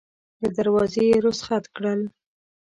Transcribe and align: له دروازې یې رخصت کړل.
له 0.41 0.49
دروازې 0.57 1.01
یې 1.09 1.17
رخصت 1.25 1.63
کړل. 1.75 2.01